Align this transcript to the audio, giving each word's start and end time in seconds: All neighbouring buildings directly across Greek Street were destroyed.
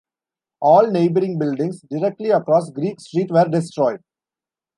All 0.61 0.89
neighbouring 0.89 1.37
buildings 1.37 1.81
directly 1.81 2.31
across 2.31 2.71
Greek 2.71 2.99
Street 2.99 3.29
were 3.29 3.45
destroyed. 3.47 4.01